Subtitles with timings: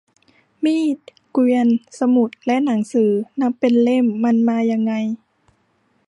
[0.63, 0.97] มีด
[1.31, 1.67] เกวียน
[1.99, 3.11] สมุดและหนังสือ
[3.41, 4.93] นับเป็นเล่ม มันมายังไง